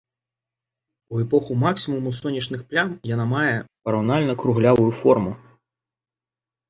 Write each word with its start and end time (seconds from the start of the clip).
У 1.15 1.19
эпоху 1.23 1.57
максімуму 1.63 2.13
сонечных 2.21 2.63
плям 2.71 2.87
яна 3.13 3.25
мае 3.37 3.53
параўнальна 3.85 4.33
круглявую 4.45 4.91
форму. 5.03 5.31